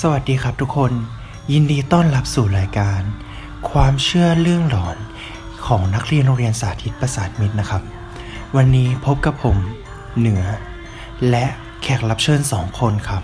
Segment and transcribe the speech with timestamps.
[0.00, 0.92] สวัสดีครับทุกคน
[1.52, 3.00] ยินดีต้อนรับสู่รายการ
[3.70, 4.96] ความเชื่อเรื่องหลอน
[5.66, 7.82] ของนักเรียนโรงเรียนสาธิตประสาทมิตรนะครับ
[8.56, 9.56] วันนี้พบกับผม
[10.18, 10.42] เหนือ
[11.30, 11.44] และ
[11.82, 13.22] แขกรับเชิญสองคนครับ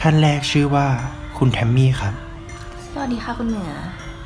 [0.00, 0.86] ท่านแรกชื่อว่า
[1.38, 2.14] คุณแทมมี่ครับ
[2.92, 3.72] สวัสดีค่ะคุณเหนือ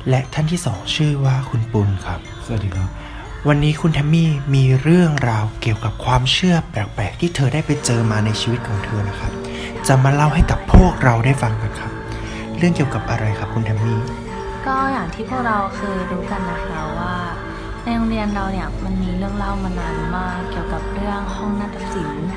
[0.09, 2.89] และท่านที่สองชื่อว่าคุณปุณครับ สวัสดีครับ
[3.47, 9.33] วันนี้คุณแทมมี่มีเรื่องราวเกี่ยวกับความเชื่อแปลกๆที่เธอได้ไปเจอมาในชีวิตของเธอนะครับ
[9.87, 11.91] จะมาเล่าให้กับพวกเราได้ฟังกันครับ
[12.57, 13.99] เรื่องเกี่ยวกับอะไรครับคุณแทมมี่
[14.67, 17.13] ก็อย่างที่พวกเราเคยรู้กันนะคะว่า
[17.83, 22.27] ในโรงเรียนเราเนี่ยมันมีเรื่องเล่ามานานมากเกี่ยวกับเรื่องห้องนาฏศิลป์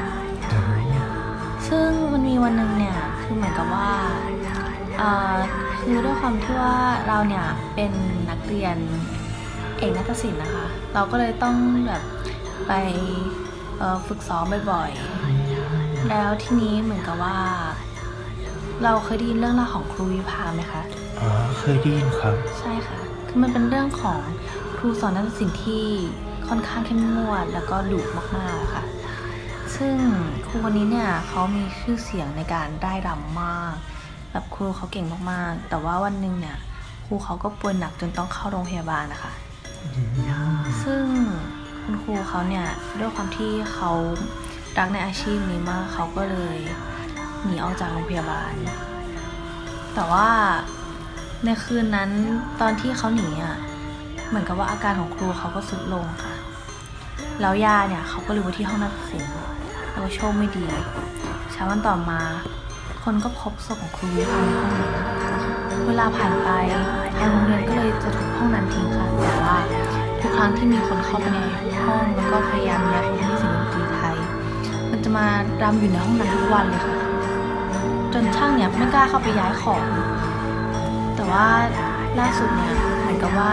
[1.68, 3.90] ซึ่งมันมีวันหนึ่งเนี่ยคือเหมือนกับว่า
[4.98, 5.34] เอ่อ
[5.80, 6.76] คือด้วยความที่ว่า
[7.08, 7.92] เราเนี่ยเป็น
[8.30, 8.76] นักเรียน
[9.78, 11.56] เอกนาฏศิลป์นะคะ เราก็เลยต้อง
[11.86, 12.02] แบบ
[12.68, 12.72] ไป
[13.78, 15.25] เอ่อฝึกซ้อมบ่อยๆ
[16.10, 17.38] แล้วทีนี้เหมือนกับว่า
[18.84, 20.82] เราเคยได้ยินเรื่องราวของครูวิภาไหมคะ
[21.20, 24.18] อ๋อเคยได้ยินครับ ใช่ค่ะ คือมันเป็นเรื่องของ
[24.76, 25.86] ครูสอนนักศิลป์ที่
[26.48, 28.00] ค่อนข้างเข้มงวดแล้วก็ดุ
[28.36, 28.84] มากๆอะค่ะ
[29.76, 29.96] ซึ่ง
[30.48, 33.74] ครูคนนี้เนี่ยเขามีชื่อเสียงในการได้รำมาก
[34.32, 36.56] แบบครูเขาเก่งมากๆ แต่ว่าวันหนึ่งเนี่ย
[37.06, 39.32] ครูเขาก็ป่วยหนักจนต้องเข้าโรงพยาบาลนะคะ
[40.82, 41.04] ซึ่ง
[41.82, 42.66] คุณครูเขาเนี่ย
[43.00, 43.90] ด้วยความที่เขา
[44.78, 46.58] รักในอาชีพนี้มากเขาก็เลย
[47.44, 48.52] หนีออกจากโรงพยาบาล
[49.94, 50.28] แต่ว่า
[51.44, 52.10] ในคืนนั้น
[52.60, 53.56] ตอนที่เขาหนีอะ
[54.28, 56.34] เหมือนกับว่าอาการของครูเขาก็สุดลงค่ะ
[57.40, 59.32] แล้วยาเนี่ยเขาก็ลืมไว้ที่ห้องนักศิลป์
[59.90, 60.64] แล้วก็โชคไม่ดี
[61.52, 62.20] เช้าวันต่อมา
[63.04, 64.92] คนก็พบศพของครูวิภาในห้องนั้น
[65.86, 66.48] เวลาผ่านไป
[67.18, 69.56] ทางโรงเรียนก็เลยจะถูกห้องนั้นทิ้งค่ะแต่ว่า
[70.20, 71.38] ทุกครั้งที่มีคนเข้าไปใน
[71.84, 74.05] ห้องแล้วก็พยายามย้ายของที่ศิลปดนตรีไทย
[75.08, 75.30] จะมา
[75.62, 76.94] รำอยู่ในห้องนั้นทุกวันเลยค่ะ
[78.12, 79.84] จนช่างเนี่ยไม่กล้าเข้าไปย้ายของ
[81.16, 81.46] แต่ว่า
[82.20, 83.52] ล่าสุดเนี่ยเหมือนกับว่า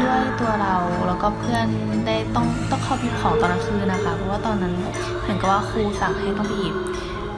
[0.00, 0.74] ด้วยตัวเรา
[1.06, 1.66] แล้วก็เพื่อน
[2.06, 4.74] ได้ต้องต้องเข้าไปหยิบของตอนกลางคืนนะคะ เพราะว่าตอนนั้น
[5.22, 6.74] เหมือนกับว่าครูสั่งให้ต้องไปหยิบ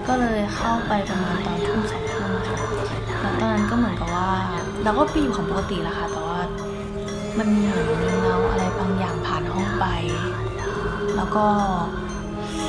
[0.08, 2.58] ก็เลยเข้าไปประมาณตอนทุ่มสองทุ่มค่ะ
[3.20, 4.30] แล้วตอนนั้นก็เหมือนกับว่า
[4.82, 6.41] เราก็ไปอยู่ของปกติแหละค่ะ แต่ว่า
[7.38, 9.86] มันเหมือนมีเงาอะไรบางอย่างผ่านห้องไป
[11.16, 11.47] แล้วก็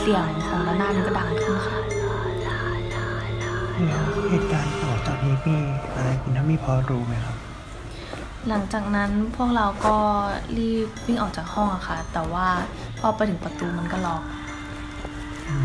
[0.07, 1.78] สียงของระนาดมันก็ดังขึ้นค่ะ
[3.88, 5.56] แล้วเหตุการณ์ต่อจากนี้มี
[5.95, 7.35] อะไรคุณแทมมี่พอรู้ไหมครับ
[8.47, 9.96] หลังจากนั้นพวกเราก็
[10.57, 12.47] รีบวิ่งออกจากห้องอะค่ะ แต่ว่า
[13.00, 14.23] พอไปถึงประตูมันก็ล็อก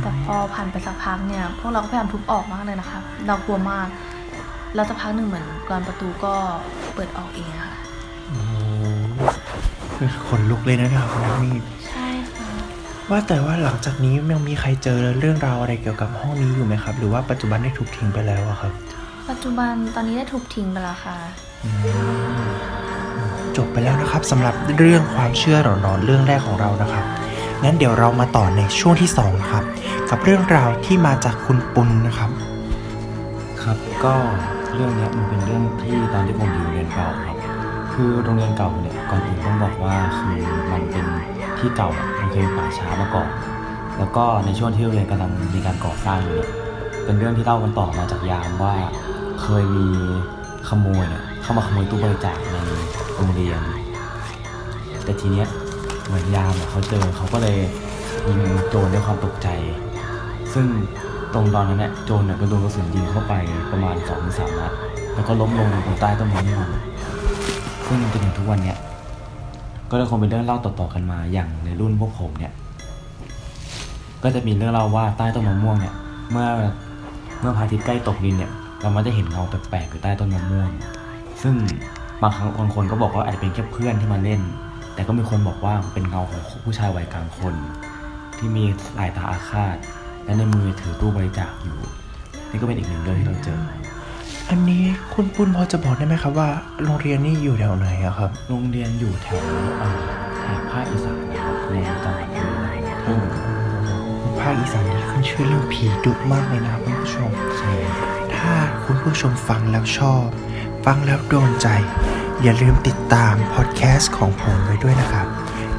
[0.01, 3.87] แต่พอผ่านไปสักพักเนี่ย พวกเราก็พยายามทุบออกมากเลยนะคะ เรากลัวมาก
[4.75, 6.35] แล้วสักพักหนึ่งเหมือนกรอนประตูก็
[6.95, 7.77] เปิดออกเองอะค่ะ
[8.29, 8.39] โอ้
[9.97, 11.57] คือขนลุกเลยนะครับคุณแทมมี่
[11.89, 12.02] ใช่ค่ะ
[13.13, 18.73] ว่าแต่ว่าหลังจากนี้ยังมีใครเจอเรื่องราวอะไรเกี่ยวกับห้องนี้อยู่ไหมครับ หรือว่าปัจจุบันได้ถูกทิ้งไปแล้วอะครับ
[19.31, 21.17] ปัจจุบันตอนนี้ได้ถูกทิ้งไปแล้วค่ะ
[23.57, 27.05] จบไปแล้วนะครับสำหรับเรื่องความเชื่อหลอนๆเรื่องแรกของเรานะครับ
[27.65, 29.65] งั้นเดี๋ยวเรามาต่อในช่วงที่สองนะครับ
[30.11, 32.31] กับเรื่องราวที่มาจากคุณปุณนะครับ
[33.63, 34.15] ครับก็
[34.75, 37.37] เรื่องเนี้ยมันเป็นเรื่องที่ตอนที่ผมอยู่โรงเรียนเก่าครับ
[37.93, 40.37] คือโรงเรียนเก่าเนี่ยก่อนอื่นต้องบอกว่าคือ
[40.73, 41.07] มันเป็น
[41.59, 43.29] ที่เก่าอะมัน เคยป่าช้ามาก่อน
[43.99, 46.41] แล้วก็ในช่วงที่โรงเรียนกำลังมีการก่อสร้างอยู่
[47.05, 48.75] เป็นเรื่องที่เล่ากันต่อมาจากยามว่า
[49.43, 49.89] เคยมี
[50.69, 51.07] ขโมย
[51.43, 52.57] เข้ามาขโมยตู้บริจาคใน
[53.17, 53.61] โรงเรียน
[55.05, 55.49] แต่ทีเนี้ย
[56.07, 57.59] เหมือนยามเขาเจอเขาก็เลย
[58.27, 59.49] ยิงโจรด้วยความตกใจ
[60.55, 60.67] ซึ่ง
[61.35, 63.35] ตรงตอนนั้นเนี่ยโจรเนี่ยก็โดนกระสุนยิงเข้าไป
[63.71, 64.73] ประมาณสองสามนัด
[65.15, 66.69] แล้วก็ล้มลงตรงใต้ต้นมะม่วง
[67.87, 68.79] ซึ่งจนถึงทุกวันเนี่ย
[69.93, 72.53] ก็เลยคงเป็นเรื่องเล่าต่อๆกันมาอย่างในรุ่นพวกผมเนี่ย
[74.23, 75.95] ก็จะมีเรื่องเล่าว่าใต้ต้นมะม่วงเนี่ย
[76.31, 76.49] เมื่อ
[77.41, 80.71] เมื่อพระอาทิตย์ใกล้ตกดินเนี่ย เรามักจะเห็นเงาแปลกๆอยู่ใต้ต้นมะม่วง
[81.43, 81.55] ซึ่ง
[82.23, 84.41] บางครั้งบางคนก็บอกว่าอาจจะเป็นแค่เพื่อนที่มาเล่น
[84.95, 87.55] แต่ก็มีคนบอกว่าเป็นเงาของผู้ชายวัยกลางคน
[88.39, 88.65] ที่มี
[88.97, 89.77] สายตาอาฆาต
[90.25, 91.79] และในมือถือตู้บริจาคอยู่
[92.51, 93.61] นี่ก็เป็นอีกหนึ่งเรื่องที่เราเจอ
[94.55, 94.85] อันนี้
[95.15, 96.49] คุณปุณพอจะบอกได้ไหมครับว่า
[96.85, 99.43] โรงเรียนนี่อยู่แถวไหนอะครับ โรงเรียนอยู่แถว
[99.83, 99.91] อ่า
[100.39, 103.25] แถบภาคอีสานนะครับในจังหวัดบุรีรัมย์อืม
[104.41, 107.73] ภาคอีสานนี่ขึ้นชื่อเรื่องผีดุมากเลยนะครับคุณผู้ชม ใช่
[108.37, 108.55] ถ้า
[108.85, 110.27] คุณผู้ชมฟังแล้วชอบ
[110.85, 111.69] ฟังแล้วโดนใจ
[112.43, 115.27] อย่าลืมติดตามพอดแคสต์ของผมไว้ด้วยนะครับ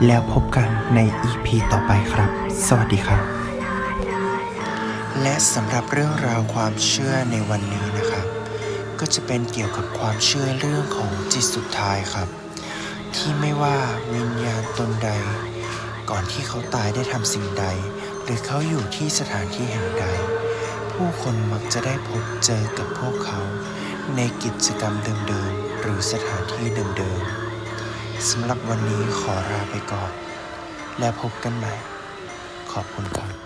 [0.06, 1.00] แล้วพบกันใน
[1.30, 2.30] EP ต่อไปครับ
[2.68, 3.24] สวัสดีครับ
[5.22, 8.33] และสำหรับเรื่องราวความเชื่อในวันนี้นะครับ
[9.06, 12.30] ก็จะเป็นเกี่ยวกับความเชื่อเรื่องของจิตสุดท้ายครับ
[13.16, 13.78] ที่ไม่ว่า
[14.14, 15.10] วิญญาณตนใด
[16.10, 17.66] ก่อนที่เขาตายได้ทำสิ่งใด
[18.24, 20.06] หรือเขาอยู่ที่สถานที่แห่งใด
[20.92, 23.42] ผู้คนมักจะได้พบเจอกับพวกเขา
[24.16, 24.94] ในกิจกรรม
[25.28, 26.66] เดิมๆหรือสถานที่
[26.98, 30.12] เดิมๆสำหรับวันนี้ขอลาไปก่อน
[31.00, 31.74] และพบกันใหม่
[32.72, 33.43] ขอบคุณครับ